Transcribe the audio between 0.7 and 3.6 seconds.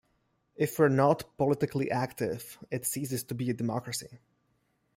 we're not politically active, it ceases to be a